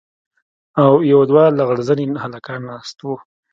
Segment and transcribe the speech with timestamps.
[0.81, 3.11] او يو دوه لغړ زني هلکان ناست دي.